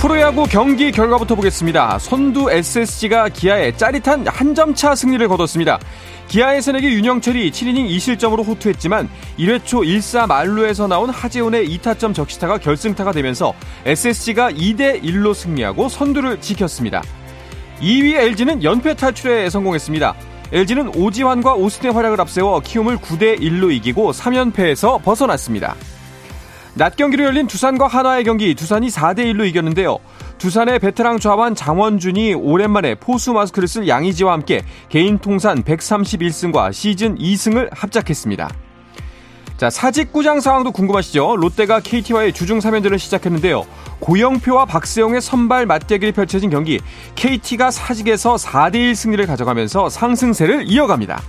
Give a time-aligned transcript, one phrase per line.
[0.00, 1.98] 프로야구 경기 결과부터 보겠습니다.
[1.98, 5.78] 선두 SSG가 기아에 짜릿한 한 점 차 승리를 거뒀습니다.
[6.28, 13.12] 기아의 새내기 윤영철이 7이닝 2실점으로 호투했지만 1회 초 1사 말루에서 나온 하재훈의 2타점 적시타가 결승타가
[13.12, 13.52] 되면서
[13.84, 17.02] SSG가 2대 1로 승리하고 선두를 지켰습니다.
[17.80, 20.14] 2위 LG는 연패 탈출에 성공했습니다.
[20.52, 25.74] LG는 오지환과 오스틴의 활약을 앞세워 키움을 9대 1로 이기고 3연패에서 벗어났습니다.
[26.80, 29.98] 낮 경기로 열린 두산과 한화의 경기 두산이 4대1로 이겼는데요.
[30.38, 37.68] 두산의 베테랑 좌완 장원준이 오랜만에 포수 마스크를 쓸 양의지와 함께 개인 통산 131승과 시즌 2승을
[37.70, 38.48] 합작했습니다.
[39.58, 41.36] 자, 사직구장 상황도 궁금하시죠?
[41.36, 43.66] 롯데가 KT와의 주중 3연전을 시작했는데요.
[43.98, 46.80] 고영표와 박세용의 선발 맞대결이 펼쳐진 경기,
[47.14, 51.20] KT가 사직에서 4대1 승리를 가져가면서 상승세를 이어갑니다.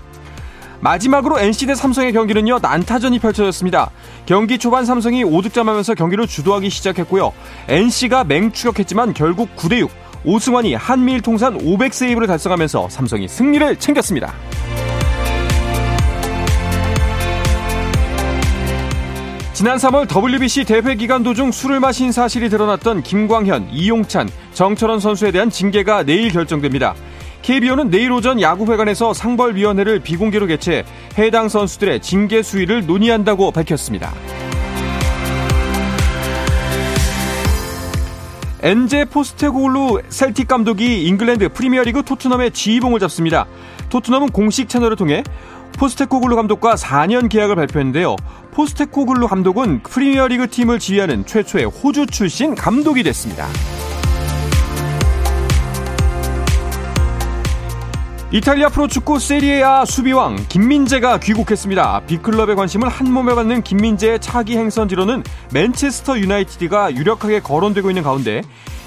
[0.82, 3.92] 마지막으로 NC 대 삼성의 경기는요 난타전이 펼쳐졌습니다.
[4.26, 7.32] 경기 초반 삼성이 5득점하면서 경기를 주도하기 시작했고요.
[7.68, 9.90] NC가 맹추격했지만 결국 9대6
[10.26, 14.34] 오승환이 한미일 통산 500세이브를 달성하면서 삼성이 승리를 챙겼습니다.
[19.54, 25.52] 지난 3월 WBC 대회 기간 도중 술을 마신 사실이 드러났던 김광현, 이용찬, 정철원 선수에 대한
[25.52, 26.96] 징계가 내일 결정됩니다.
[27.42, 30.84] KBO는 내일 오전 야구회관에서 상벌위원회를 비공개로 개최해
[31.17, 34.14] 해당 선수들의 징계 수위를 논의한다고 밝혔습니다.
[38.64, 43.47] 엔제 포스테코글루 셀틱 감독이 잉글랜드 프리미어리그 토트넘의 지휘봉을 잡습니다.
[43.89, 45.23] 토트넘은 공식 채널을 통해
[45.78, 48.16] 포스테코글루 감독과 4년 계약을 발표했는데요.
[48.52, 53.47] 포스테코글루 감독은 프리미어리그 팀을 지휘하는 최초의 호주 출신 감독이 됐습니다.
[58.34, 62.03] 이탈리아 프로축구 세리에아 수비왕 김민재가 귀국했습니다.
[62.08, 68.41] 빅클럽의 관심을 한몸에 받는 김민재의 차기 행선지로는 맨체스터 유나이티드가 유력하게 거론되고 있는 가운데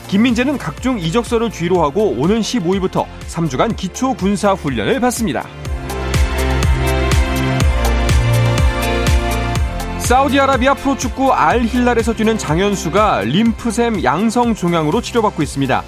[0.09, 5.47] 김민재는 각종 이적서를 뒤로 하고 오는 15일부터 3주간 기초 군사 훈련을 받습니다.
[9.99, 15.85] 사우디아라비아 프로축구 알 힐랄에서 뛰는 장현수가 림프샘 양성 종양으로 치료받고 있습니다.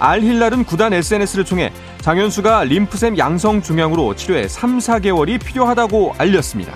[0.00, 6.72] 알힐랄은 구단 SNS를 통해 장현수가 림프샘 양성 종양으로 치료에 3, 4개월이 필요하다고 알렸습니다.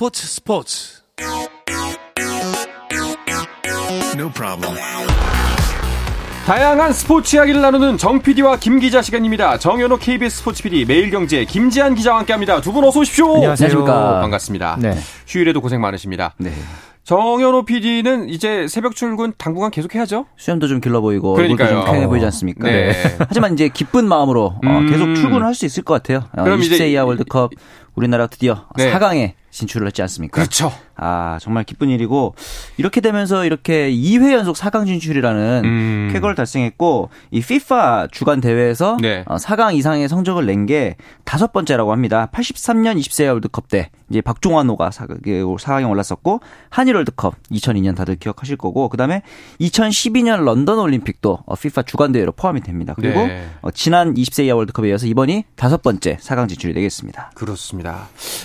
[0.00, 1.02] 스포츠 스포츠
[4.16, 4.74] No problem.
[6.46, 9.58] 다양한 스포츠 이야기를 나누는 정 PD와 김 기자 시간입니다.
[9.58, 12.62] 정현호 KBS 스포츠 PD, 매일경제 김지한 기자와 함께합니다.
[12.62, 13.34] 두 분 어서 오십시오.
[13.34, 13.84] 안녕하세요.
[13.84, 14.78] 반갑습니다.
[14.80, 14.96] 네.
[15.26, 16.32] 휴일에도 고생 많으십니다.
[16.38, 16.50] 네.
[17.04, 20.26] 정현호 PD는 이제 새벽 출근 당분간 계속 해야죠.
[20.38, 21.68] 수염도 좀 길러 보이고 그러니까요.
[21.68, 22.68] 얼굴도 좀 팽해 보이지 않습니까?
[22.70, 22.92] 네.
[23.18, 24.86] 하지만 이제 기쁜 마음으로 어, 음.
[24.88, 26.24] 계속 출근을 할 수 있을 것 같아요.
[26.36, 27.50] 어, 그럼 20세 이하 월드컵
[28.00, 28.90] 우리나라 드디어 네.
[28.92, 30.32] 4강에 진출을 했지 않습니까?
[30.40, 30.72] 그렇죠.
[30.94, 32.34] 아, 정말 기쁜 일이고
[32.76, 36.10] 이렇게 되면서 이렇게 2회 연속 4강 진출이라는 음.
[36.12, 39.24] 쾌거를 달성했고 이 FIFA 주간 대회에서 네.
[39.24, 42.28] 4강 어, 이상의 성적을 낸 게 다섯 번째라고 합니다.
[42.32, 49.22] 83년 20세 월드컵 때 이제 박종환호가 4강에 올랐었고 한일 월드컵 2002년 다들 기억하실 거고 그다음에
[49.60, 52.94] 2012년 런던 올림픽도 FIFA 주간 대회로 포함이 됩니다.
[52.94, 53.48] 그리고 네.
[53.62, 57.32] 어, 지난 20세 이하 월드컵에 이어서 이번이 다섯 번째 4강 진출이 되겠습니다.
[57.34, 57.89] 그렇습니다.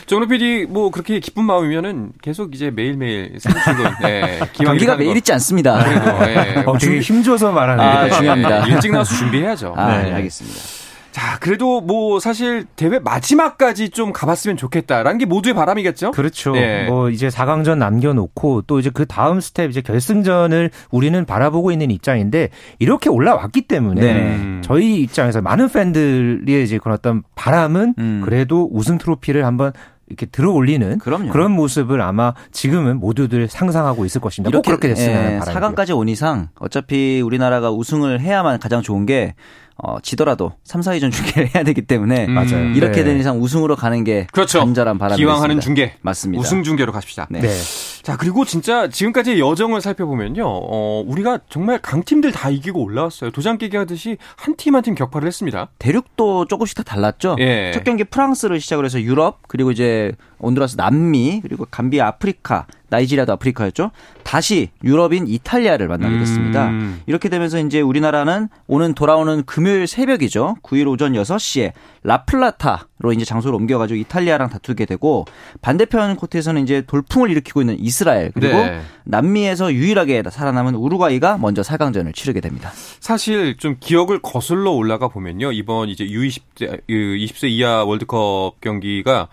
[0.05, 5.83] 정로 PD 뭐 그렇게 기쁜 마음이면은 계속 이제 매일매일 생출근 네, 경기가 매일 있지 않습니다.
[5.83, 6.63] 그래도 예.
[6.65, 8.67] 어, 되게 힘줘서 말하는 게 아, 중요합니다.
[8.67, 9.73] 일찍 나와서 준비해야죠.
[9.75, 10.13] 아, 네.
[10.13, 10.84] 알겠습니다.
[11.15, 16.11] 자, 그래도 뭐 사실 대회 마지막까지 좀 가봤으면 좋겠다라는 게 모두의 바람이겠죠?
[16.11, 16.51] 그렇죠.
[16.51, 16.89] 네.
[16.89, 22.49] 뭐 이제 4강전 남겨놓고 또 이제 그 다음 스텝 이제 결승전을 우리는 바라보고 있는 입장인데
[22.79, 24.61] 이렇게 올라왔기 때문에 네.
[24.61, 28.21] 저희 입장에서 많은 팬들이 이제 그런 어떤 바람은 음.
[28.25, 29.71] 그래도 우승 트로피를 한번
[30.07, 30.97] 이렇게 들어 올리는
[31.31, 34.49] 그런 모습을 아마 지금은 모두들 상상하고 있을 것입니다.
[34.49, 39.33] 이렇게 그렇게 됐으면 예, 4강까지 온 이상 어차피 우리나라가 우승을 해야만 가장 좋은 게
[39.77, 42.69] 어, 지더라도 3, 4위전 중계를 해야 되기 때문에 음, 맞아요.
[42.75, 43.05] 이렇게 네.
[43.05, 44.59] 된 이상 우승으로 가는 게 그렇죠.
[44.59, 45.17] 간절한 바람입니다.
[45.17, 46.39] 기왕하는 중계 맞습니다.
[46.41, 47.27] 우승 중계로 가십시다.
[47.29, 47.41] 네.
[47.41, 47.49] 네.
[48.01, 53.31] 자 그리고 진짜 지금까지 여정을 살펴보면요, 어, 우리가 정말 강팀들 다 이기고 올라왔어요.
[53.31, 55.67] 도장 깨기 하듯이 한 팀 한팀 격파를 했습니다.
[55.79, 57.35] 대륙도 조금씩 다 달랐죠.
[57.39, 57.71] 예.
[57.73, 63.91] 첫 경기 프랑스를 시작을 해서 유럽 그리고 이제 온두라스 남미 그리고 감비아 아프리카 나이지리아도 아프리카였죠.
[64.23, 66.67] 다시 유럽인 이탈리아를 만나게 됐습니다.
[66.67, 67.01] 음.
[67.05, 70.57] 이렇게 되면서 이제 우리나라는 오는 돌아오는 금요일 새벽이죠.
[70.63, 71.71] 9일 오전 6시에
[72.03, 75.25] 라플라타로 이제 장소를 옮겨가지고 이탈리아랑 다투게 되고
[75.61, 78.81] 반대편 코트에서는 이제 돌풍을 일으키고 있는 이스라엘 그리고 네.
[79.05, 82.71] 남미에서 유일하게 살아남은 우루과이가 먼저 4강전을 치르게 됩니다.
[82.99, 85.51] 사실 좀 기억을 거슬러 올라가 보면요.
[85.51, 89.27] 이번 이제 U20대 20세 이하 월드컵 경기가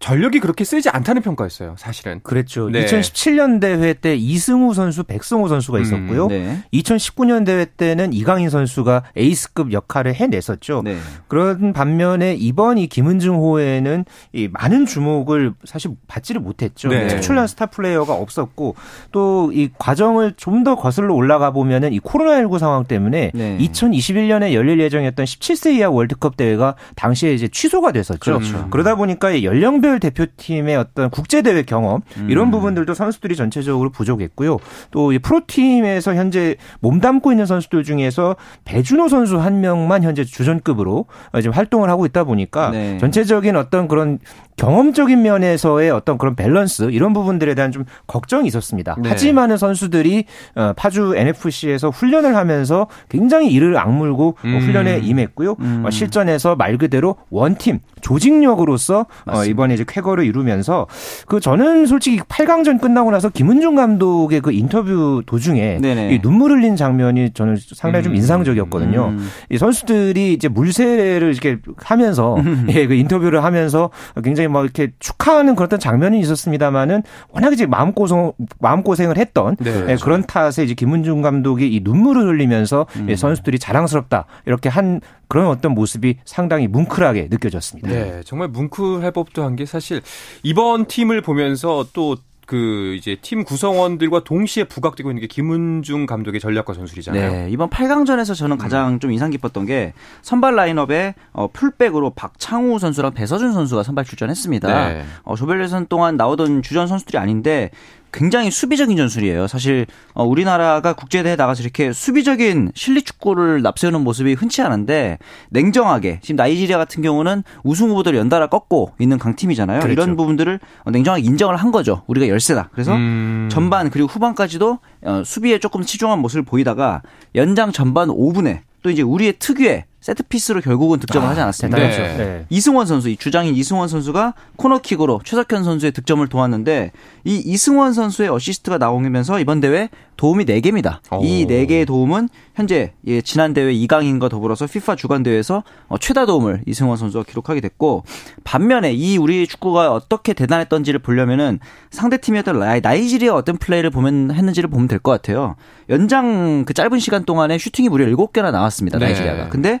[0.00, 2.20] 전력이 그렇게 세지 않다는 평가였어요, 사실은.
[2.22, 2.68] 그랬죠.
[2.68, 2.84] 네.
[2.84, 6.24] 2017년 대회 때 이승우 선수, 백승호 선수가 음, 있었고요.
[6.26, 6.58] 음, 네.
[6.74, 10.82] 2019년 대회 때는 이강인 선수가 에이스급 역할을 해냈었죠.
[10.84, 10.98] 네.
[11.28, 16.88] 그런 반면에 이번 이 김은중 호에는 이 많은 주목을 사실 받지를 못했죠.
[16.88, 17.06] 네.
[17.06, 18.76] 특출난 스타 플레이어가 없었고
[19.12, 25.24] 또 이 과정을 좀 더 거슬러 올라가 보면은 이 코로나19 상황 때문에 2021년에 열릴 예정이었던
[25.26, 28.18] 17세 이하 월드컵 대회가 당시에 이제 취소가 됐었죠.
[28.18, 28.68] 그렇죠.
[28.70, 32.50] 그러다 보니까 연령별 선수들 대표팀의 어떤 국제대회 경험 이런 음.
[32.50, 34.58] 부분들도 선수들이 전체적으로 부족했고요.
[34.90, 41.06] 또 프로팀에서 현재 몸담고 있는 선수들 중에서 배준호 선수 한 명만 현재 주전급으로
[41.36, 42.98] 지금 활동을 하고 있다 보니까 네.
[42.98, 44.18] 전체적인 어떤 그런
[44.56, 48.96] 경험적인 면에서의 어떤 그런 밸런스 이런 부분들에 대한 좀 걱정이 있었습니다.
[49.00, 49.08] 네.
[49.08, 50.24] 하지만은 선수들이
[50.54, 54.58] 어, 파주 NFC에서 훈련을 하면서 굉장히 이를 악물고 음.
[54.60, 55.56] 훈련에 임했고요.
[55.60, 55.82] 음.
[55.86, 59.50] 어, 실전에서 말 그대로 원팀 조직력으로서 어, 맞습니다.
[59.50, 60.86] 이번에 이제 쾌거를 이루면서
[61.26, 65.80] 그 저는 솔직히 8강전 끝나고 나서 김은중 감독의 그 인터뷰 도중에
[66.10, 68.16] 이 눈물 흘린 장면이 저는 상당히 좀 음.
[68.16, 69.06] 인상적이었거든요.
[69.08, 69.28] 음.
[69.50, 72.36] 이 선수들이 이제 물세를 이렇게 하면서
[72.70, 73.90] 예, 그 인터뷰를 하면서
[74.22, 79.80] 굉장히 굉장히 뭐 이렇게 축하하는 그런 장면이 있었습니다만은 워낙 이제 마음고생 마음고생을 했던 네, 예,
[79.84, 80.04] 그렇죠.
[80.04, 83.14] 그런 탓에 이제 김은중 감독이 이 눈물을 흘리면서 음.
[83.16, 87.88] 선수들이 자랑스럽다 이렇게 한 그런 어떤 모습이 상당히 뭉클하게 느껴졌습니다.
[87.88, 90.00] 네, 정말 뭉클할 법도 한 게 사실
[90.42, 96.74] 이번 팀을 보면서 또 그 이제 팀 구성원들과 동시에 부각되고 있는 게 김은중 감독의 전략과
[96.74, 97.30] 전술이잖아요.
[97.30, 99.00] 네, 이번 8강전에서 저는 가장 음.
[99.00, 99.92] 좀 인상 깊었던 게
[100.22, 104.88] 선발 라인업에 어, 풀백으로 박창우 선수랑 배서준 선수가 선발 출전했습니다.
[104.88, 105.04] 네.
[105.22, 107.70] 어, 조별예선 동안 나오던 주전 선수들이 아닌데
[108.14, 109.48] 굉장히 수비적인 전술이에요.
[109.48, 115.18] 사실 어, 우리나라가 국제대회 나가서 이렇게 수비적인 실리 축구를 납세우는 모습이 흔치 않은데
[115.50, 119.80] 냉정하게 지금 나이지리아 같은 경우는 우승 후보들 연달아 꺾고 있는 강팀이잖아요.
[119.80, 119.92] 그렇죠.
[119.92, 122.02] 이런 부분들을 냉정하게 인정을 한 거죠.
[122.06, 122.70] 우리가 열세다.
[122.72, 123.48] 그래서 음...
[123.50, 127.02] 전반 그리고 후반까지도 어, 수비에 조금 치중한 모습을 보이다가
[127.34, 131.78] 연장 전반 5분에 또 이제 우리의 특유의 세트피스로 결국은 득점을 아, 하지 않았습니까?
[131.78, 132.16] 네.
[132.18, 132.46] 네.
[132.50, 136.92] 이승원 선수, 이 주장인 이승원 선수가 코너킥으로 최석현 선수의 득점을 도왔는데
[137.24, 140.98] 이 이승원 선수의 어시스트가 나오면서 이번 대회 도움이 4개입니다.
[141.10, 141.24] 오.
[141.24, 146.62] 이 4개의 도움은 현재 예, 지난 대회 이강인과 더불어서 FIFA 주간 대회에서 어, 최다 도움을
[146.66, 148.04] 이승원 선수가 기록하게 됐고
[148.44, 151.58] 반면에 이 우리 축구가 어떻게 대단했던지를 보려면은
[151.90, 155.56] 상대 팀이었던 나이지리아 어떤 플레이를 보면 했는지를 보면 될 것 같아요.
[155.90, 158.98] 연장 그 짧은 시간 동안에 슈팅이 무려 7개나 나왔습니다.
[158.98, 159.06] 네.
[159.06, 159.48] 나이지리아가.
[159.48, 159.80] 근데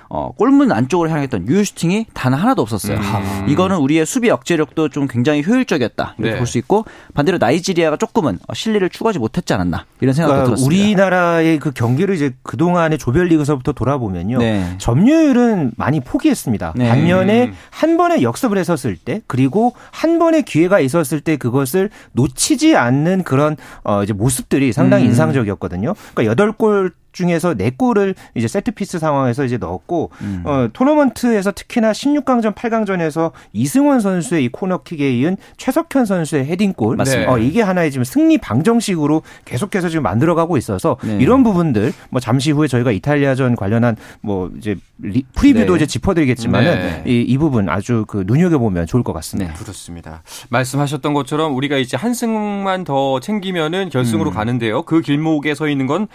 [0.13, 2.97] 어, 골문 안쪽으로 향했던 유효 슈팅이 단 하나도 없었어요.
[2.97, 3.45] 음.
[3.47, 6.15] 이거는 우리의 수비 억제력도 좀 굉장히 효율적이었다.
[6.17, 6.37] 이렇게 네.
[6.37, 9.85] 볼수 있고 반대로 나이지리아가 조금은 실리를 추구하지 못했지 않았나.
[10.01, 10.83] 이런 생각도 그러니까 들었습니다.
[10.83, 14.39] 우리나라의 그 경기를 이제 그 동안의 조별리그에서부터 돌아보면요.
[14.39, 14.75] 네.
[14.79, 16.73] 점유율은 많이 포기했습니다.
[16.75, 16.89] 네.
[16.89, 17.53] 반면에 음.
[17.69, 23.55] 한 번에 역습을 했었을 때 그리고 한 번의 기회가 있었을 때 그것을 놓치지 않는 그런
[23.85, 25.09] 어 이제 모습들이 상당히 음.
[25.11, 25.93] 인상적이었거든요.
[26.13, 30.43] 그러니까 8골 중에서 4골을 이제 세트피스 상황에서 이제 넣었고 음.
[30.45, 37.31] 어, 토너먼트에서 특히나 16강전 8강전에서 이승원 선수의 이 코너킥에 이은 최석현 선수의 헤딩골 맞습니다.
[37.31, 41.17] 어, 이게 하나의 지금 승리 방정식으로 계속해서 지금 만들어가고 있어서 네.
[41.19, 45.77] 이런 부분들 뭐 잠시 후에 저희가 이탈리아전 관련한 뭐 이제 리, 프리뷰도 네.
[45.77, 47.03] 이제 짚어드리겠지만은 네.
[47.05, 49.53] 이, 이 부분 아주 그 눈여겨 보면 좋을 것 같습니다.
[49.53, 49.59] 네.
[49.59, 50.23] 그렇습니다.
[50.49, 54.35] 말씀하셨던 것처럼 우리가 이제 한 승만 더 챙기면은 결승으로 음.
[54.35, 54.83] 가는데요.
[54.83, 56.07] 그 길목에 서 있는 건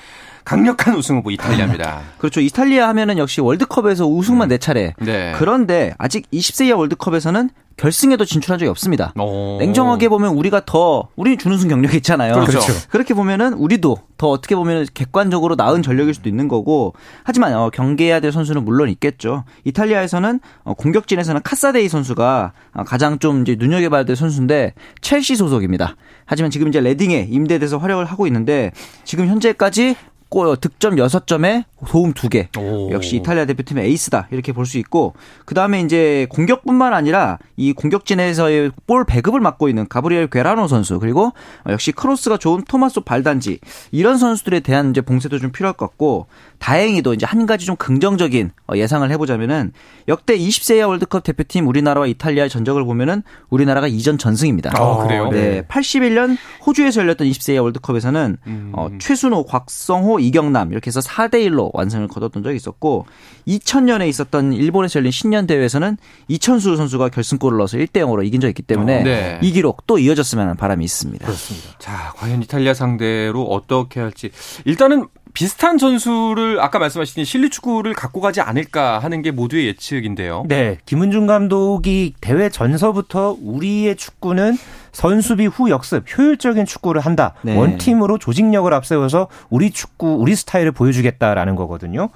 [0.45, 2.03] 강력한 우승 후보 이탈리아입니다.
[2.19, 2.41] 그렇죠.
[2.41, 4.95] 이탈리아 하면은 역시 월드컵 월드컵에서 우승만 네 차례.
[4.99, 5.33] 네.
[5.37, 9.13] 그런데 아직 20세 이하 월드컵에서는 결승에도 진출한 적이 없습니다.
[9.19, 9.59] 오.
[9.61, 12.45] 냉정하게 보면 우리가 더 우리 준우승 경력이 있잖아요.
[12.47, 12.73] 그렇죠.
[12.89, 18.21] 그렇게 보면은 우리도 더 어떻게 보면 객관적으로 나은 전력일 수도 있는 거고 하지만 어, 경계해야
[18.21, 19.45] 될 선수는 물론 있겠죠.
[19.65, 25.97] 이탈리아에서는 어, 공격진에서는 카사데이 선수가 어, 가장 좀 이제 눈여겨봐야 될 선수인데 첼시 소속입니다.
[26.25, 28.73] 하지만 지금 이제 레딩에 임대돼서 활약을 하고 있는데
[29.05, 29.97] 지금 현재까지
[30.29, 32.49] 골 득점 6점에 도움 2개.
[32.59, 32.91] 오.
[32.91, 34.29] 역시 이탈리아 대표팀의 에이스다.
[34.31, 35.15] 이렇게 볼 수 있고
[35.45, 41.33] 그다음에 이제 공격뿐만 아니라 이 공격진에서의 볼 배급을 맡고 있는 가브리엘 괴라노 선수 그리고
[41.69, 43.61] 역시 크로스가 좋은 토마소 발단지
[43.93, 46.27] 이런 선수들에 대한 이제 봉쇄도 좀 필요할 것 같고
[46.59, 49.73] 다행히도 이제 한 가지 좀 긍정적인 어, 예상을 해 보자면은
[50.09, 54.73] 역대 20세 이하 월드컵 대표팀 우리나라와 이탈리아의 전적을 보면은 우리나라가 이전 전승입니다.
[54.75, 55.29] 아, 그래요?
[55.29, 55.63] 네.
[55.69, 58.73] 81년 호주에서 열렸던 20세 이하 월드컵에서는 음.
[58.75, 63.07] 어, 최순호, 곽성호, 이경남 이렇게 해서 4대 1로 완승을 거뒀던 적이 있었고
[63.47, 65.97] 2000년에 있었던 일본에서 열린 신년 대회에서는
[66.29, 69.39] 이천수 선수가 결승골을 넣어서 1대 0으로 이긴 적이 있기 때문에 어, 네.
[69.43, 71.25] 이 기록 또 이어졌으면 하는 바람이 있습니다.
[71.25, 71.69] 그렇습니다.
[71.79, 74.31] 자, 과연 이탈리아 상대로 어떻게 할지
[74.65, 75.07] 일단은
[75.37, 80.45] 비슷한 전술을 아까 말씀하신 실리 축구를 갖고 가지 않을까 하는 게 모두의 예측인데요.
[80.49, 84.57] 네, 김은중 감독이 대회 전서부터 우리의 축구는
[84.97, 87.35] 선수비 후 역습, 효율적인 축구를 한다.
[87.43, 87.55] 네.
[87.55, 92.09] one team으로 조직력을 앞세워서 우리 축구, 우리 스타일을 보여주겠다라는 거거든요.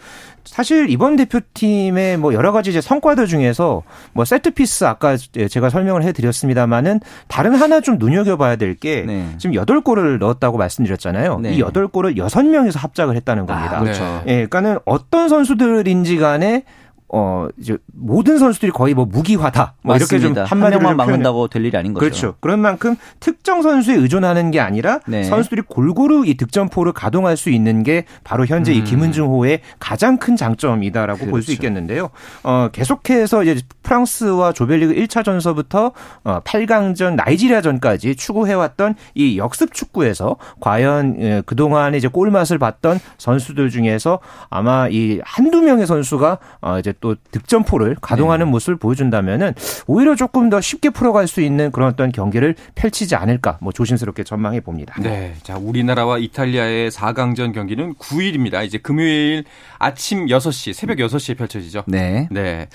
[0.46, 3.82] 사실 이번 대표팀의 뭐 여러 가지 이제 성과들 중에서
[4.14, 9.28] 뭐 세트 피스 아까 제가 설명을 해드렸습니다만은 다른 하나 좀 눈여겨봐야 될게 네.
[9.36, 11.40] 지금 여덟 골을 넣었다고 말씀드렸잖아요.
[11.40, 11.52] 네.
[11.52, 13.76] 이 여덟 골을 여섯 명에서 합작을 했다는 겁니다.
[13.76, 14.22] 아, 그렇죠.
[14.26, 16.64] 예, 그러니까는 어떤 선수들인지 간에
[17.12, 19.74] 어 이제 모든 선수들이 거의 뭐 무기화다.
[19.82, 22.00] 뭐 이렇게 좀 한마디로 한 막는다고 될 일이 아닌 거죠.
[22.00, 22.34] 그렇죠.
[22.40, 25.24] 그런 만큼 특정 선수에 의존하는 게 아니라 네.
[25.24, 28.76] 선수들이 골고루 이 득점포를 가동할 수 있는 게 바로 현재 음.
[28.76, 31.30] 이 김은중 호의 가장 큰 장점이다라고 그렇죠.
[31.32, 32.10] 볼수 있겠는데요.
[32.44, 40.36] 어 계속해서 이제 프랑스와 조별리그 1차 전서부터 어 8강전 나이지리아전까지 추구해 왔던 이 역습 축구에서
[40.60, 46.92] 과연 예, 그동안에 이제 골맛을 봤던 선수들 중에서 아마 이 한두 명의 선수가 어 이제
[47.00, 48.50] 또 득점포를 가동하는 네.
[48.50, 49.54] 모습을 보여준다면은
[49.86, 54.60] 오히려 조금 더 쉽게 풀어갈 수 있는 그런 어떤 경기를 펼치지 않을까 뭐 조심스럽게 전망해
[54.60, 54.94] 봅니다.
[55.00, 55.34] 네.
[55.42, 58.64] 자, 우리나라와 이탈리아의 4강전 경기는 9일입니다.
[58.64, 59.44] 이제 금요일
[59.78, 61.84] 아침 6시, 새벽 6시에 펼쳐지죠.
[61.86, 62.28] 네.
[62.30, 62.68] 네.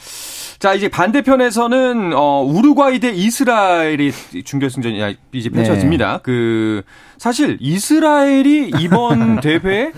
[0.59, 4.11] 자, 이제 반대편에서는 어 우루과이 대 이스라엘이
[4.43, 6.13] 준결승전이 이제 펼쳐집니다.
[6.13, 6.19] 네.
[6.23, 6.83] 그
[7.17, 9.91] 사실 이스라엘이 이번 대회에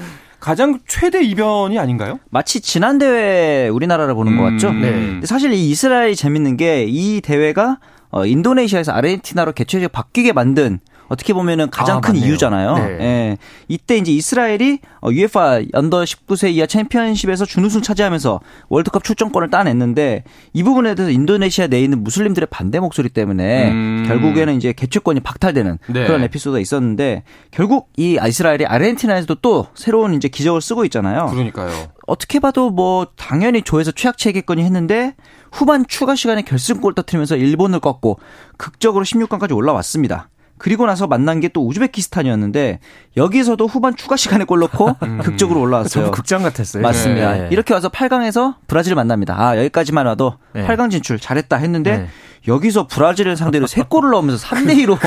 [0.48, 2.20] 가장 최대 이변이 아닌가요?
[2.30, 4.72] 마치 지난 대회 우리나라를 보는 음, 것 같죠?
[4.72, 5.20] 네.
[5.26, 7.80] 사실 이 이스라엘이 재밌는 게 이 대회가
[8.12, 12.30] 어, 인도네시아에서 아르헨티나로 개최를 바뀌게 만든 어떻게 보면은 가장 아, 큰 맞네요.
[12.30, 12.76] 이유잖아요.
[12.76, 12.98] 네.
[13.00, 13.38] 예.
[13.68, 20.24] 이때 이제 이스라엘이 UEFA 언더 19세 이하 챔피언십에서 준우승 차지하면서 월드컵 출전권을 따냈는데
[20.54, 24.06] 이 부분에 대해서 인도네시아 내에 있는 무슬림들의 반대 목소리 때문에 음.
[24.08, 26.06] 결국에는 이제 개최권이 박탈되는 네.
[26.06, 31.28] 그런 에피소드가 있었는데 결국 이 이스라엘이 아르헨티나에서도 또 새로운 이제 기적을 쓰고 있잖아요.
[31.28, 31.72] 그러니까요.
[32.08, 35.16] 어떻게 봐도 뭐 당연히 조에서 최악체겠거니 했는데
[35.52, 38.20] 후반 추가 시간에 결승골 터트리면서 일본을 꺾고
[38.58, 40.30] 극적으로 16강까지 올라왔습니다.
[40.58, 42.80] 그리고 나서 만난 게 또 우즈베키스탄이었는데
[43.16, 45.20] 여기서도 후반 추가 시간에 골 넣고 음.
[45.20, 46.12] 극적으로 올라왔어요.
[46.12, 46.84] 극장 같았어요.
[46.84, 47.34] 맞습니다.
[47.34, 47.48] 네.
[47.52, 49.36] 이렇게 와서 8강에서 브라질을 만납니다.
[49.40, 50.66] 아 여기까지만 와도 네.
[50.68, 52.08] 8강 진출 잘했다 했는데 네.
[52.48, 54.98] 여기서 브라질을 상대로 세 골을 넣으면서 3대 2로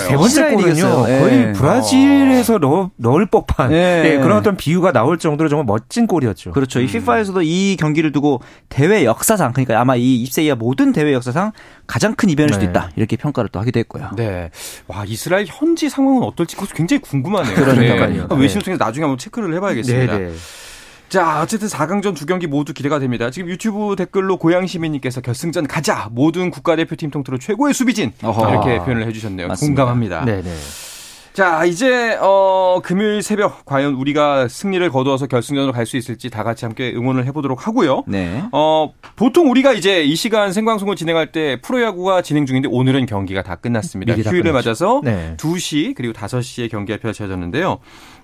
[0.00, 1.52] 세 번째 골은요 거의 네.
[1.52, 4.02] 브라질에서 넣, 넣을 법한 네.
[4.02, 6.52] 네, 그런 어떤 비유가 나올 정도로 정말 멋진 골이었죠.
[6.52, 6.80] 그렇죠.
[6.80, 11.52] 이 FIFA에서도 이 경기를 두고 대회 역사상 그러니까 아마 이 20세 이하 모든 대회 역사상
[11.86, 12.70] 가장 큰 이변일 수도 네.
[12.70, 14.10] 있다 이렇게 평가를 또 하기도 했고요.
[14.16, 14.50] 네.
[14.86, 17.54] 와 이스라엘 현지 상황은 어떨지 굉장히 궁금하네요.
[17.54, 18.28] 그러니까요.
[18.28, 18.36] 네.
[18.36, 20.18] 외신을 통해서 나중에 한번 체크를 해봐야겠습니다.
[20.18, 20.32] 네, 네.
[21.10, 23.30] 자, 어쨌든 4강전 두 경기 모두 기대가 됩니다.
[23.30, 26.08] 지금 유튜브 댓글로 고양 시민님께서 결승전 가자.
[26.12, 28.12] 모든 국가대표팀 통틀어 최고의 수비진.
[28.22, 28.48] 어허.
[28.50, 29.48] 이렇게 표현을 해주셨네요.
[29.48, 29.82] 맞습니다.
[29.82, 30.24] 공감합니다.
[30.24, 30.54] 네네.
[31.32, 36.64] 자, 이제 어 금요일 새벽 과연 우리가 승리를 거두어서 결승전으로 갈 수 있을지 다 같이
[36.64, 38.02] 함께 응원을 해 보도록 하고요.
[38.06, 38.42] 네.
[38.52, 43.54] 어 보통 우리가 이제 이 시간 생방송을 진행할 때 프로야구가 진행 중인데 오늘은 경기가 다
[43.54, 44.12] 끝났습니다.
[44.14, 45.34] 휴일을 맞아서 네.
[45.38, 47.78] 2시 그리고 5시에 경기가 펼쳐졌는데요.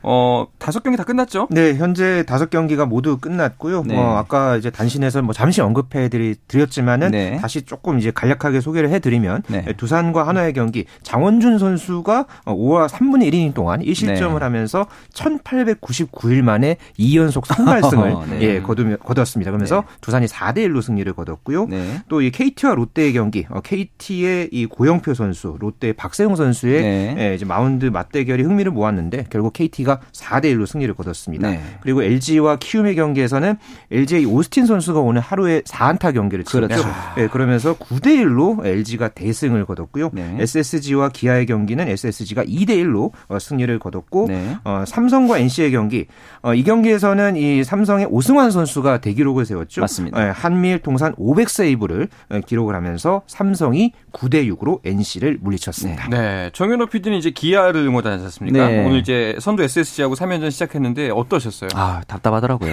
[0.09, 1.49] 어, 다섯 경기 다 끝났죠?
[1.51, 3.83] 네, 현재 다섯 경기가 모두 끝났고요.
[3.87, 3.95] 네.
[3.95, 6.09] 뭐 아까 이제 단신에서 뭐 잠시 언급해
[6.47, 7.39] 드렸지만은 네.
[7.41, 9.65] 다시 조금 이제 간략하게 소개를 해 드리면 네.
[9.77, 14.45] 두산과 한화의 경기 장원준 선수가 5와 3 3분의 1이닝 동안 1실점을 네.
[14.45, 18.43] 하면서 1899일 만에 2연속 선발승을 네.
[18.43, 19.51] 예, 거두, 거뒀습니다.
[19.51, 19.97] 그러면서 네.
[20.01, 21.67] 두산이 4대 1로 승리를 거뒀고요.
[21.67, 22.03] 네.
[22.09, 27.15] 또이 KT와 롯데의 경기, 어, KT의 이 고영표 선수, 롯데의 박세웅 선수의 네.
[27.19, 31.51] 예, 이제 마운드 맞대결이 흥미를 모았는데 결국 KT가 4대 1로 승리를 거뒀습니다.
[31.51, 31.61] 네.
[31.81, 33.57] 그리고 LG와 키움의 경기에서는
[33.91, 36.69] LG의 오스틴 선수가 오늘 하루에 4안타 경기를 치렀죠.
[36.69, 36.89] 그렇죠.
[37.19, 40.11] 예, 그러면서 9대 1로 LG가 대승을 거뒀고요.
[40.39, 44.29] SSG와 기아의 경기는 SSG가 2대 1로 어, 승리를 거뒀고
[44.65, 46.07] 어, 삼성과 NC의 경기
[46.43, 49.81] 어, 이 경기에서는 이 삼성의 오승환 선수가 대기록을 세웠죠.
[49.81, 50.27] 맞습니다.
[50.27, 56.09] 예, 한미일 통산 500 세이브를 어, 기록을 하면서 삼성이 9대 6으로 NC를 물리쳤습니다.
[56.09, 56.17] 네.
[56.17, 56.51] 네.
[56.53, 58.69] 정현호 PD는 이제 기아를 응원하지 않습니까?
[58.69, 58.85] 네.
[58.85, 61.69] 오늘 이제 선두 SSG하고 3연전 시작했는데 어떠셨어요?
[61.75, 62.73] 아, 답답하더라고요.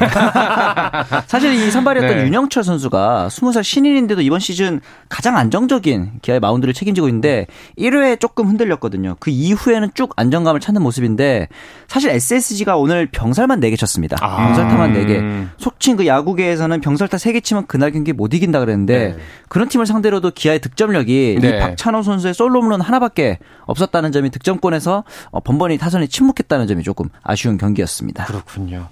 [1.28, 2.26] 사실 이 선발이었던 네.
[2.26, 4.80] 윤영철 선수가 20살 신인인데도 이번 시즌
[5.10, 9.16] 가장 안정적인 기아의 마운드를 책임지고 있는데 1회에 조금 흔들렸거든요.
[9.20, 11.48] 그 이후에는 쭉 안정감을 찾는 모습인데
[11.88, 14.18] 사실 SSG가 오늘 병살만 4개 쳤습니다.
[14.22, 14.48] 아.
[14.48, 15.48] 병살타만 4개.
[15.58, 19.18] 속칭 그 야구계에서는 병살타 3개 치면 그날 경기 못 이긴다 그랬는데 네.
[19.50, 21.48] 그런 팀을 상대로도 기아의 득점력이 네.
[21.50, 27.10] 이 박찬호 선수의 솔로 홈런 하나밖에 없었다는 점이 득점권에서 어, 번번이 타선이 침묵했다는 점이 조금
[27.24, 28.26] 아쉬운 경기였습니다.
[28.26, 28.88] 그렇군요.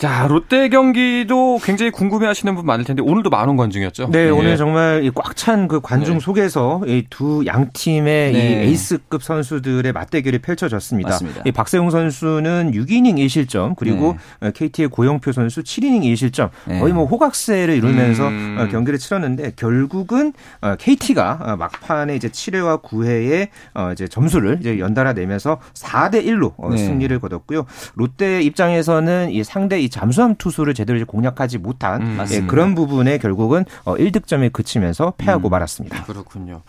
[0.00, 4.08] 자, 롯데 경기도 굉장히 궁금해 하시는 분 많을 텐데 오늘도 많은 관중이었죠?
[4.10, 4.30] 네, 네.
[4.30, 6.20] 오늘 정말 꽉 찬 그 관중 네.
[6.20, 8.38] 속에서 이 두 양 팀의 네.
[8.38, 11.10] 이 에이스급 선수들의 맞대결이 펼쳐졌습니다.
[11.10, 11.42] 맞습니다.
[11.44, 14.52] 이 박세웅 선수는 6이닝 1실점 그리고 네.
[14.52, 16.48] KT의 고영표 선수 7이닝 1실점
[16.80, 18.56] 거의 뭐 호각세를 이루면서 음.
[18.58, 20.32] 어, 경기를 치렀는데 결국은
[20.78, 23.48] KT가 어, 어, 막판에 이제 7회와 9회에
[23.92, 27.66] 이제 점수를 이제 연달아 내면서 4대 1로 승리를 거뒀고요.
[27.96, 33.64] 롯데 입장에서는 이 상대 이 잠수함 투수를 제대로 공략하지 못한 음, 예, 그런 부분에 결국은
[33.84, 36.04] 어, 1득점에 그치면서 패하고 음, 말았습니다.
[36.04, 36.62] 그렇군요.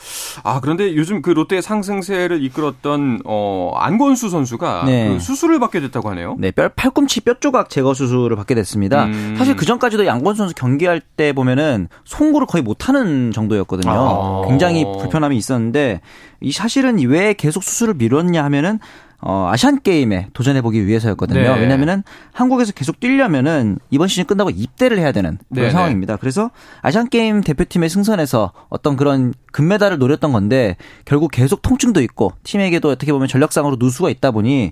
[0.44, 5.10] 아 그런데 요즘 그 롯데 상승세를 이끌었던 어, 안건수 선수가 네.
[5.10, 6.36] 그 수술을 받게 됐다고 하네요.
[6.40, 9.06] 네, 뼈 팔꿈치 뼈 조각 제거 수술을 받게 됐습니다.
[9.06, 9.36] 음.
[9.38, 13.92] 사실 그 전까지도 양건 선수 경기할 때 보면은 송구를 거의 못하는 정도였거든요.
[13.92, 14.48] 아.
[14.48, 16.02] 굉장히 불편함이 있었는데
[16.42, 18.80] 이 사실은 왜 계속 수술을 미뤘냐 하면은
[19.22, 21.40] 어, 아시안 게임에 도전해 보기 위해서였거든요.
[21.40, 21.60] 네.
[21.62, 26.18] 왜냐면은 한국에서 계속 뛰려면은 이번 시즌 끝나고 입대를 해야 되는 그런 네 상황입니다.
[26.18, 26.50] 그래서
[26.82, 30.76] 아시안 게임 대표팀의 승선에서 어떤 그런 금메달을 노렸던 건데
[31.06, 34.72] 결국 계속 통증도 있고 팀에게도 어떻게 보면 전력상으로 누수가 있다 보니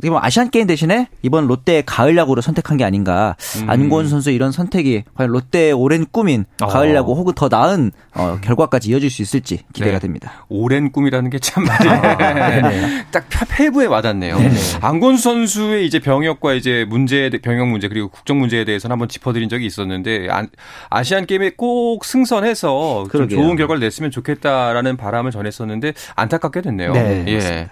[0.00, 3.36] 어떻게 보면 아시안 게임 대신에 이번 롯데의 가을 야구를 선택한 게 아닌가.
[3.60, 3.68] 음.
[3.68, 6.94] 안권수 선수 이런 선택이 과연 롯데의 오랜 꿈인 가을 어.
[6.94, 9.98] 야구 혹은 더 나은 어, 결과까지 이어질 수 있을지 기대가 네.
[10.00, 10.46] 됩니다.
[10.48, 13.04] 오랜 꿈이라는 게참 맞아요.
[13.12, 14.38] 딱 폐부에 와닿네요.
[14.38, 14.54] 네네.
[14.80, 19.66] 안권수 선수의 이제 병역과 이제 문제 병역 문제 그리고 국적 문제에 대해서는 한번 짚어드린 적이
[19.66, 20.28] 있었는데
[20.88, 26.92] 아, 시안 게임에 꼭 승선해서 좋은 결과를 냈으면 좋겠다라는 바람을 전했었는데 안타깝게 됐네요.
[26.92, 27.68] 네, 예.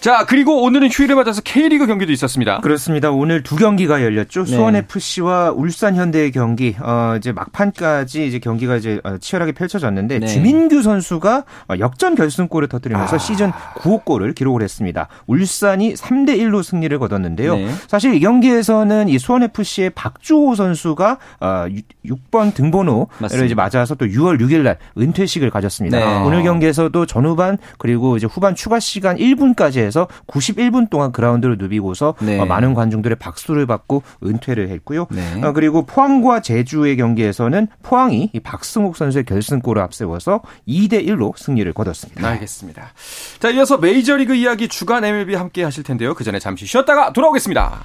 [0.00, 2.60] 자, 그리고 오늘은 휴일을 맞아서 K리그 경기도 있었습니다.
[2.60, 3.10] 그렇습니다.
[3.10, 4.44] 오늘 두 경기가 열렸죠.
[4.44, 4.50] 네.
[4.52, 6.76] 수원 FC와 울산 현대의 경기.
[6.80, 10.26] 어, 이제 막판까지 이제 경기가 이제 어, 치열하게 펼쳐졌는데 네.
[10.26, 13.18] 주민규 선수가 어, 역전 결승골을 터뜨리면서 아.
[13.18, 15.08] 시즌 9호 골을 기록을 했습니다.
[15.26, 17.56] 울산이 3대 1로 승리를 거뒀는데요.
[17.56, 17.68] 네.
[17.88, 24.62] 사실 이 경기에서는 이 수원 FC의 박주호 선수가 6번 등번호를 이제 맞아서 또 6월 6일
[24.62, 25.98] 날 은퇴식을 가졌습니다.
[25.98, 26.24] 네.
[26.24, 32.38] 오늘 경기에서도 전후반 그리고 이제 후반 추가 시간 1분까지 해서 91분 동안 그라운드를 누비고서 네.
[32.38, 35.08] 어, 많은 관중들의 박수를 받고 은퇴를 했고요.
[35.10, 35.42] 네.
[35.42, 42.28] 어, 그리고 포항과 제주의 경기에서는 포항이 박승욱 선수의 결승골을 앞세워서 2대 1로 승리를 거뒀습니다.
[42.28, 42.92] 알겠습니다.
[43.40, 46.14] 자, 이어서 메이저리그 이야기 주간 MLB 함께 하실 텐데요.
[46.14, 47.84] 그 전에 잠시 쉬었다가 돌아오겠습니다.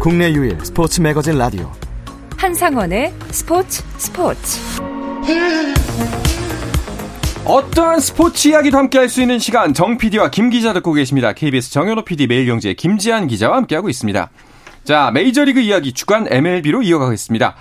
[0.00, 1.70] 국내 유일 스포츠 매거진 라디오
[2.36, 4.89] 한상원의 스포츠 스포츠
[7.44, 11.32] 어떠한 스포츠 이야기도 함께 할 수 있는 시간 정 PD와 김 기자 듣고 계십니다.
[11.32, 14.30] KBS 정현호 PD 매일경제 김지한 기자와 함께하고 있습니다.
[14.84, 17.56] 자, 메이저리그 이야기 주간 MLB로 이어가겠습니다.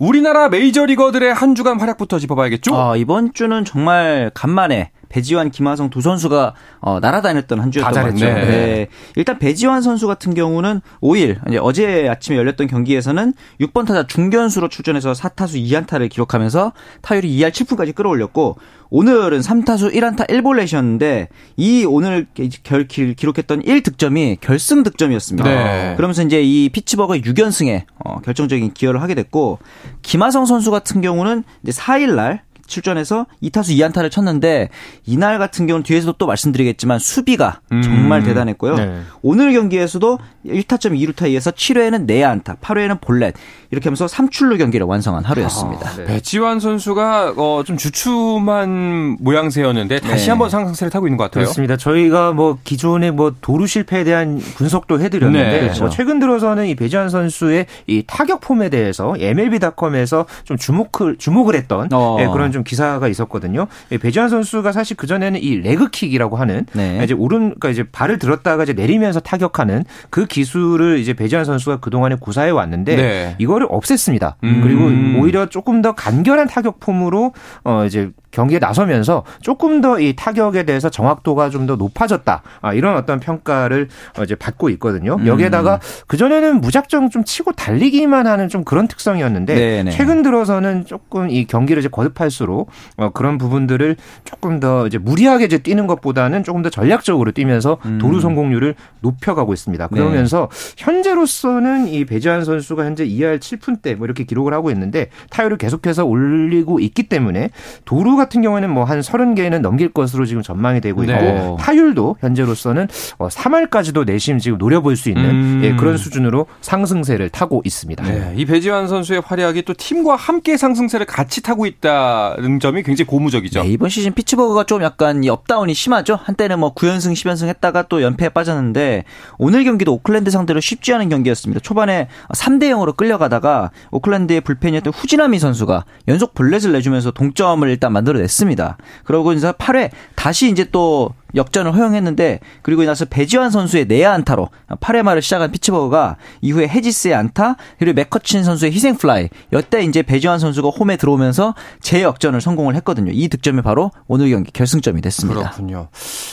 [0.00, 2.74] 우리나라 메이저리거들의 한 주간 활약부터 짚어봐야겠죠?
[2.74, 8.34] 아, 이번 주는 정말 간만에 배지환, 김하성 두 선수가 어, 날아다녔던 한 주였던 것 같아요.
[8.34, 8.44] 네.
[8.46, 8.88] 네.
[9.14, 15.12] 일단 배지환 선수 같은 경우는 5일 이제 어제 아침에 열렸던 경기에서는 6번 타자 중견수로 출전해서
[15.12, 16.72] 4타수 2안타를 기록하면서
[17.02, 18.56] 타율이 2할 7푼까지 끌어올렸고
[18.90, 22.26] 오늘은 3타수 1안타 1볼넷이었는데 이 오늘
[22.64, 25.48] 결, 기록했던 1득점이 결승 득점이었습니다.
[25.48, 25.94] 네.
[25.96, 29.60] 그러면서 이제 이 피츠버그의 6연승에 어, 결정적인 기여를 하게 됐고
[30.02, 34.68] 김하성 선수 같은 경우는 이제 4일 날 출전해서 2타수 2안타를 쳤는데
[35.06, 37.82] 이날 같은 경우는 뒤에서도 또 말씀드리겠지만 수비가 음.
[37.82, 38.74] 정말 대단했고요.
[38.76, 39.00] 네.
[39.22, 43.34] 오늘 경기에서도 1타점 2루타 이에서 7회에는 4안타, 8회에는 볼넷
[43.70, 45.88] 이렇게 하면서 3출루 경기를 완성한 하루였습니다.
[45.88, 46.04] 아, 네.
[46.04, 50.30] 배지환 선수가 어, 좀 주춤한 모양새였는데 다시 네.
[50.30, 51.44] 한번 상승세를 타고 있는 것 같아요.
[51.44, 51.76] 그렇습니다.
[51.76, 55.60] 저희가 뭐 기존의 뭐 도루 실패에 대한 분석도 해드렸는데 네.
[55.60, 55.84] 그렇죠.
[55.84, 61.88] 뭐 최근 들어서는 이 배지환 선수의 이 타격 폼에 대해서 MLB.com에서 좀 주목을 주목을 했던
[61.92, 62.16] 어.
[62.20, 63.66] 예, 그런 좀 기사가 있었거든요.
[63.92, 67.00] 예, 배지환 선수가 사실 그 전에는 이 레그킥이라고 하는 네.
[67.04, 71.90] 이제 오른 그러니까 이제 발을 들었다가 이제 내리면서 타격하는 그 기술을 이제 배지환 선수가 그
[71.90, 73.34] 동안에 구사해 왔는데 네.
[73.38, 74.34] 이거를 없앴습니다.
[74.44, 74.60] 음.
[74.62, 77.32] 그리고 오히려 조금 더 간결한 타격 폼으로
[77.64, 82.42] 어 이제 경기에 나서면서 조금 더 이 타격에 대해서 정확도가 좀 더 높아졌다.
[82.60, 85.14] 아, 이런 어떤 평가를 어, 이제 받고 있거든요.
[85.18, 85.26] 음.
[85.26, 89.90] 여기에다가 그전에는 무작정 좀 치고 달리기만 하는 좀 그런 특성이었는데 네네.
[89.92, 92.68] 최근 들어서는 조금 이 경기를 이제 거듭할수록
[92.98, 97.96] 어, 그런 부분들을 조금 더 이제 무리하게 이제 뛰는 것보다는 조금 더 전략적으로 뛰면서 음.
[97.98, 99.88] 도루 성공률을 높여가고 있습니다.
[99.90, 99.98] 네.
[99.98, 100.74] 그러면서 네.
[100.84, 106.04] 현재로서는 이 배지환 선수가 현재 2할 7푼 대 뭐 이렇게 기록을 하고 있는데 타율을 계속해서
[106.04, 107.50] 올리고 있기 때문에
[107.84, 111.56] 도루가 같은 경우에는 뭐 한 30개는 넘길 것으로 지금 전망이 되고 있고 네.
[111.58, 112.86] 타율도 현재로서는
[113.18, 115.60] 3할까지도 어, 내심 지금 노려볼 수 있는 음.
[115.64, 118.04] 예, 그런 수준으로 상승세를 타고 있습니다.
[118.04, 118.34] 네.
[118.36, 123.62] 이 배지환 선수의 활약이 또 팀과 함께 상승세를 같이 타고 있다는 점이 굉장히 고무적이죠.
[123.62, 126.18] 네, 이번 시즌 피츠버그가 좀 약간 이 up down이 심하죠.
[126.22, 129.04] 한때는 뭐 9연승 10연승 했다가 또 연패에 빠졌는데
[129.38, 131.60] 오늘 경기도 오클랜드 상대로 쉽지 않은 경기였습니다.
[131.60, 138.78] 초반에 3대 0으로 끌려가다가 오클랜드의 불펜이었던 후지나미 선수가 연속 볼넷을 내주면서 동점을 일단 만들어 만들어냈습니다.
[139.04, 145.02] 그러고 이제 8회 다시 이제 또 역전을 허용했는데 그리고 나서 배지환 선수의 내야 안타로 8회
[145.02, 150.68] 말을 시작한 피츠버그가 이후에 헤지스의 안타 그리고 맥커친 선수의 희생 플라이 이때 이제 배지환 선수가
[150.68, 153.10] 홈에 들어오면서 재역전을 성공을 했거든요.
[153.12, 155.40] 이 득점이 바로 오늘 경기 결승점이 됐습니다.
[155.40, 155.88] 그렇군요.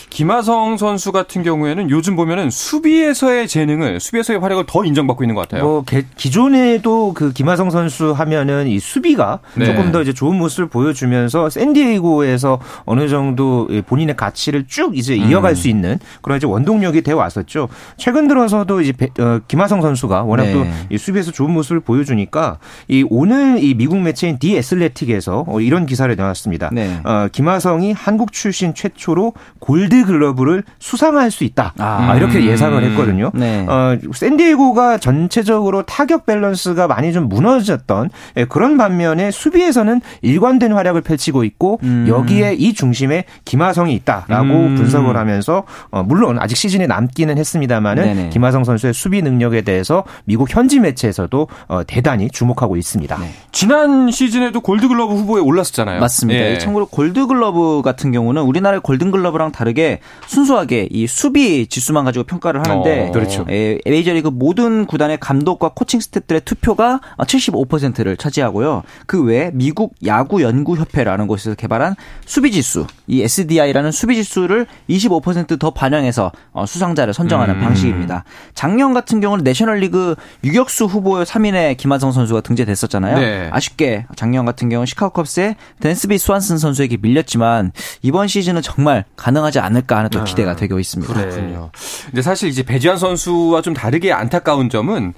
[0.10, 5.64] 김하성 선수 같은 경우에는 요즘 보면은 수비에서의 재능을 수비에서의 활약을 더 인정받고 있는 것 같아요.
[5.64, 5.86] 뭐
[6.16, 9.66] 기존에도 그 김하성 선수 하면은 이 수비가 네.
[9.66, 15.56] 조금 더 이제 좋은 모습을 보여주면서 샌디에이고에서 어느 정도 본인의 가치를 쭉 이제 이어갈 음.
[15.56, 17.70] 수 있는 그런 이제 원동력이 되어 왔었죠.
[17.98, 20.54] 최근 들어서도 이제 어, 김하성 선수가 워낙 네.
[20.54, 26.14] 또 수비에서 좋은 모습을 보여주니까 이 오늘 이 미국 매체인 디 애슬레틱에서 어, 이런 기사를
[26.16, 26.70] 내놨습니다.
[26.72, 27.00] 네.
[27.04, 31.74] 어, 김하성이 한국 출신 최초로 골드 글러브를 수상할 수 있다.
[31.78, 32.16] 아.
[32.16, 33.32] 이렇게 예상을 했거든요.
[33.34, 33.66] 네.
[33.68, 41.44] 어, 샌디에고가 전체적으로 타격 밸런스가 많이 좀 무너졌던 예, 그런 반면에 수비에서는 일관된 활약을 펼치고
[41.44, 42.06] 있고 음.
[42.08, 44.71] 여기에 이 중심에 김하성이 있다라고 음.
[44.76, 50.80] 분석을 하면서 어, 물론 아직 시즌에 남기는 했습니다만은 김하성 선수의 수비 능력에 대해서 미국 현지
[50.80, 53.18] 매체에서도 어, 대단히 주목하고 있습니다.
[53.18, 53.34] 네.
[53.52, 56.00] 지난 시즌에도 골드글러브 후보에 올랐었잖아요.
[56.00, 56.40] 맞습니다.
[56.40, 56.58] 예.
[56.58, 63.12] 참고로 골드글러브 같은 경우는 우리나라의 골든글러브랑 다르게 순수하게 이 수비 지수만 가지고 평가를 하는데 어,
[63.12, 63.46] 그렇죠.
[63.50, 68.84] 예, 메이저리그 모든 구단의 감독과 코칭 스태프들의 투표가 75%를 차지하고요.
[69.06, 75.71] 그 외에 미국 야구 연구 협회라는 곳에서 개발한 수비 지수, 이 SDI라는 수비 지수를 25%더
[75.71, 77.62] 반영해서 어, 수상자를 선정하는 음.
[77.62, 78.24] 방식입니다.
[78.54, 83.17] 작년 같은 경우는 내셔널리그 유격수 후보 3인의 김하성 선수가 등재됐었잖아요.
[83.19, 83.50] 네.
[83.52, 87.71] 아쉽게 작년 같은 경우는 시카고 컵스의 댄스비 스완슨 선수에게 밀렸지만
[88.02, 91.13] 이번 시즌은 정말 가능하지 않을까 하는 또 아, 기대가 되고 있습니다.
[91.13, 91.71] 그렇군요.
[92.06, 95.13] 근데 사실 이제 배지환 선수와 좀 다르게 안타까운 점은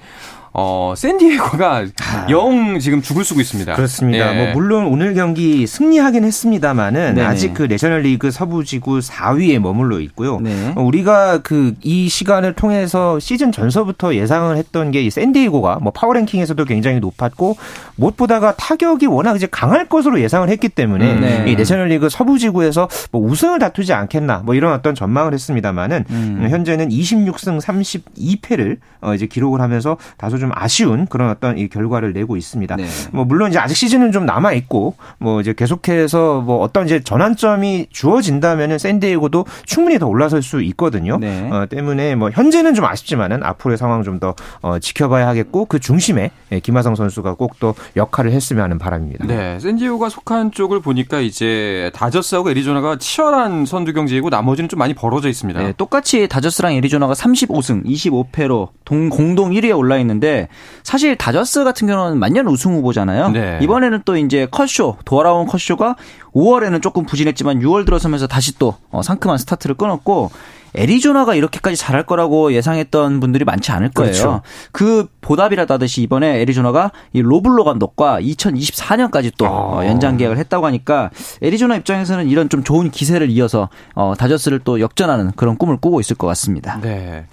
[0.54, 2.28] 어, 샌디에고가 아.
[2.30, 3.76] 영 지금 죽을 쓰고 있습니다.
[3.76, 4.32] 그렇습니다.
[4.32, 4.46] 네.
[4.46, 7.28] 뭐 물론 오늘 경기 승리하긴 했습니다만은 네네.
[7.28, 10.40] 아직 그 내셔널리그 서부지구 4위에 머물러 있고요.
[10.40, 10.74] 네.
[10.76, 16.64] 어, 우리가 그 이 시간을 통해서 시즌 전서부터 예상을 했던 게 이 샌디에고가 뭐 파워랭킹에서도
[16.66, 17.58] 굉장히 높았고
[17.98, 21.52] 무엇보다가 타격이 워낙 이제 강할 것으로 예상을 했기 때문에 음, 네.
[21.52, 26.48] 이 내셔널리그 서부지구에서 뭐 우승을 다투지 않겠나 뭐 이런 어떤 전망을 했습니다만은 음.
[26.50, 32.38] 현재는 26승 32패를 어 이제 기록을 하면서 다소 좀 아쉬운 그런 어떤 이 결과를 내고
[32.38, 32.76] 있습니다.
[32.76, 32.86] 네.
[33.12, 37.88] 뭐 물론 이제 아직 시즌은 좀 남아 있고 뭐 이제 계속해서 뭐 어떤 이제 전환점이
[37.92, 41.18] 주어진다면은 샌디에고도 충분히 더 올라설 수 있거든요.
[41.18, 41.50] 네.
[41.52, 46.60] 어, 때문에 뭐 현재는 좀 아쉽지만은 앞으로의 상황 좀더 어, 지켜봐야 하겠고 그 중심에 예,
[46.60, 49.26] 김하성 선수가 꼭 또 역할을 했으면 하는 바람입니다.
[49.26, 55.30] 네, 샌디에고가 속한 쪽을 보니까 이제 다저스하고 애리조나가 치열한 선두 경쟁이고 나머지는 좀 많이 벌어져
[55.30, 55.62] 있습니다.
[55.62, 60.48] 네, 똑같이 다저스랑 애리조나가 35승 25패로 동, 공동 1위에 올라 있는데
[60.84, 63.30] 사실 다저스 같은 경우는 만년 우승 후보잖아요.
[63.30, 63.60] 네.
[63.62, 65.96] 이번에는 또 이제 컷쇼 돌아온 컷쇼가
[66.34, 70.32] 5월에는 조금 부진했지만 6월 들어서면서 다시 또 어, 상큼한 스타트를 끊었고
[70.76, 74.12] 애리조나가 이렇게까지 잘할 거라고 예상했던 분들이 많지 않을 거예요.
[74.12, 74.42] 그렇죠.
[74.72, 79.86] 그 보답이라도 하듯이 이번에 애리조나가 이 로불로 감독과 2024년까지 또 어.
[79.86, 85.32] 연장 계약을 했다고 하니까 애리조나 입장에서는 이런 좀 좋은 기세를 이어서 어, 다저스를 또 역전하는
[85.36, 86.80] 그런 꿈을 꾸고 있을 것 같습니다.
[86.82, 87.26] 네.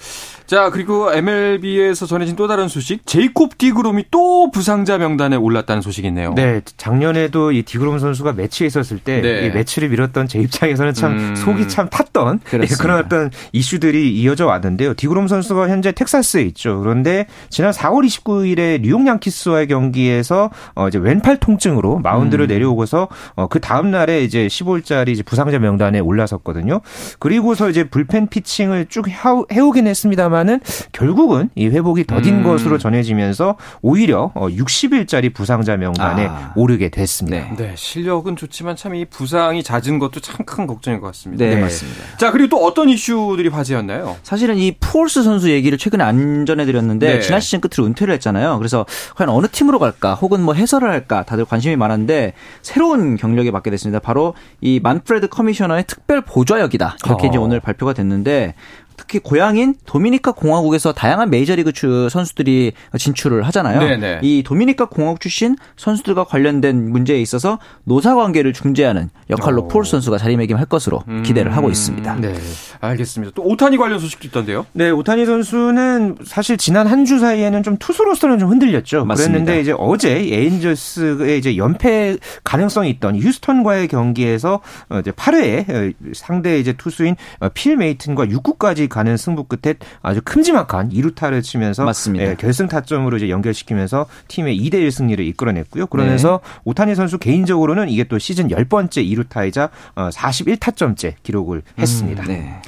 [0.50, 3.06] 자, 그리고 MLB에서 전해진 또 다른 소식.
[3.06, 6.34] 제이콥 디그롬이 또 부상자 명단에 올랐다는 소식이 있네요.
[6.34, 9.46] 네, 작년에도 이 디그롬 선수가 메츠에 있었을 때 네.
[9.46, 11.36] 이 메츠를 밀었던 제 입장에서는 참 음...
[11.36, 14.94] 속이 참 탔던 예, 그런 어떤 이슈들이 이어져 왔는데요.
[14.94, 16.80] 디그롬 선수가 현재 텍사스에 있죠.
[16.80, 22.48] 그런데 지난 4월 29일에 뉴욕 양키스와의 경기에서 어 이제 왼팔 통증으로 마운드를 음...
[22.48, 26.80] 내려오고서 어그 다음 날에 이제 15일짜리 이제 부상자 명단에 올라섰거든요.
[27.20, 30.60] 그리고서 이제 불펜 피칭을 쭉 해오긴 했습니다만 했지만은
[30.92, 32.42] 결국은 이 회복이 더딘 음.
[32.42, 36.52] 것으로 전해지면서 오히려 60일짜리 어, 부상자 명단에 아.
[36.56, 37.36] 오르게 됐습니다.
[37.38, 37.54] 네.
[37.56, 37.74] 네.
[37.76, 41.44] 실력은 좋지만 참 이 부상이 잦은 것도 참 큰 걱정인 것 같습니다.
[41.44, 42.00] 네, 네, 맞습니다.
[42.18, 44.16] 자, 그리고 또 어떤 이슈들이 화제였나요?
[44.24, 47.20] 사실은 이 푸올스 선수 얘기를 최근에 안 전해드렸는데 네.
[47.20, 48.58] 지난 시즌 끝으로 은퇴를 했잖아요.
[48.58, 53.70] 그래서 과연 어느 팀으로 갈까 혹은 뭐 해설을 할까 다들 관심이 많았는데 새로운 경력에 맡게
[53.70, 54.00] 됐습니다.
[54.00, 56.96] 바로 이 만프레드 커미셔너의 특별 보좌역이다.
[57.06, 57.30] 이렇게 어.
[57.30, 58.54] 이제 오늘 발표가 됐는데
[59.00, 61.72] 특히 고향인 도미니카 공화국에서 다양한 메이저리그
[62.10, 63.80] 선수들이 진출을 하잖아요.
[63.80, 64.18] 네네.
[64.22, 70.66] 이 도미니카 공화국 출신 선수들과 관련된 문제에 있어서 노사 관계를 중재하는 역할로 푸홀스 선수가 자리매김할
[70.66, 71.22] 것으로 음.
[71.22, 72.14] 기대를 하고 있습니다.
[72.16, 72.34] 네,
[72.80, 73.32] 알겠습니다.
[73.34, 74.66] 또 오타니 관련 소식도 있던데요?
[74.74, 79.06] 네, 오타니 선수는 사실 지난 한 주 사이에는 좀 투수로서는 좀 흔들렸죠.
[79.06, 79.32] 맞습니다.
[79.32, 84.60] 그랬는데 이제 어제 에인절스의 이제 연패 가능성이 있던 휴스턴과의 경기에서
[84.90, 90.90] 어, 이제 8회에 상대 이제 투수인 어, 필 메이튼과 6구까지 가는 승부 끝에 아주 큼지막한
[90.90, 92.26] 2루타를 치면서 맞습니다.
[92.26, 95.86] 예, 결승 타점으로 이제 연결시키면서 팀의 2대 1 승리를 이끌어냈고요.
[95.86, 96.60] 그러면서 네.
[96.64, 102.22] 오타니 선수 개인적으로는 이게 또 시즌 10번째 2루타이자 41타점째 어, 기록을 했습니다.
[102.24, 102.62] 음, 네.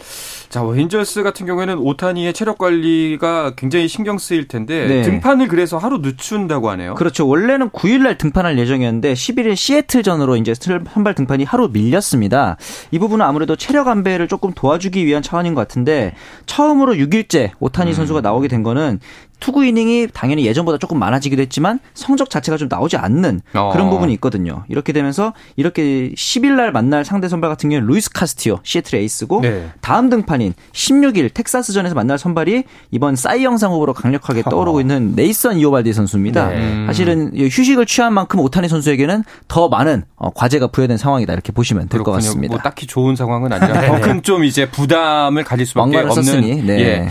[0.53, 5.01] 자, 웬저스 같은 경우에는 오타니의 체력 관리가 굉장히 신경 쓰일 텐데 네.
[5.01, 6.93] 등판을 그래서 하루 늦춘다고 하네요.
[6.93, 7.27] 그렇죠.
[7.27, 12.59] 원래는 9일 날 등판할 예정이었는데 11일 시애틀전으로 이제 선발 등판이 하루 밀렸습니다.
[12.91, 16.13] 이 부분은 아무래도 체력 안배를 조금 도와주기 위한 차원인 것 같은데
[16.45, 17.95] 처음으로 6일째 오타니 음.
[17.95, 19.01] 선수가 나오게 된 거는
[19.43, 23.71] 투구 이닝이 당연히 예전보다 조금 많아지기도 했지만 성적 자체가 좀 나오지 않는 어.
[23.73, 24.63] 그런 부분이 있거든요.
[24.69, 29.71] 이렇게 되면서 이렇게 10일 날 만날 상대 선발 같은 경우는 루이스 카스티오 시애틀 에이스고 네.
[29.81, 35.93] 다음 등판인 16일 텍사스전에서 만날 선발이 이번 싸이 영상 후보로 강력하게 떠오르고 있는 네이선 이오발디
[35.93, 36.49] 선수입니다.
[36.49, 36.87] 네.
[36.87, 42.03] 사실은 휴식을 취한 만큼 오타니 선수에게는 더 많은 어, 과제가 부여된 상황이다 이렇게 보시면 될
[42.03, 42.53] 것 같습니다.
[42.55, 43.87] 뭐 딱히 좋은 상황은 아니라 네.
[43.89, 46.79] 더큰 좀 이제 부담을 가질 수밖에 없는 썼으니, 네.
[46.81, 47.09] 예.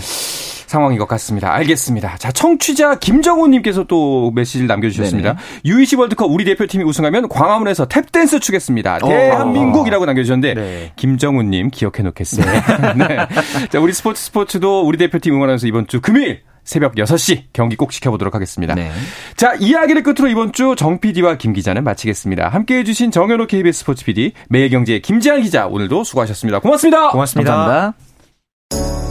[0.72, 1.54] 상황인 것 같습니다.
[1.54, 2.16] 알겠습니다.
[2.18, 5.36] 자, 청취자 김정우님께서 또 메시지를 남겨주셨습니다.
[5.66, 9.00] U20 월드컵 우리 대표팀이 우승하면 광화문에서 탭댄스 추겠습니다.
[9.02, 9.08] 어.
[9.08, 10.92] 대한민국이라고 남겨주셨는데 네.
[10.96, 12.94] 김정우님 기억해 놓겠습니다.
[12.94, 13.08] 네.
[13.08, 13.28] 네.
[13.70, 18.34] 자, 우리 스포츠 스포츠도 우리 대표팀 응원하면서 이번 주 금요일 새벽 6시 경기 꼭 지켜보도록
[18.36, 18.74] 하겠습니다.
[18.76, 18.92] 네.
[19.36, 22.48] 자, 이야기를 끝으로 이번 주 정 PD와 김 기자는 마치겠습니다.
[22.48, 26.60] 함께 해주신 정현호 KBS 스포츠 PD, 매일경제의 김지한 기자, 오늘도 수고하셨습니다.
[26.60, 27.10] 고맙습니다.
[27.10, 27.56] 고맙습니다.
[28.72, 29.11] 감사합니다.